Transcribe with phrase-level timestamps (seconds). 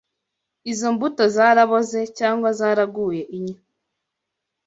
[0.71, 3.57] izo mbuto zaraboze cyangwa zaraguye inyo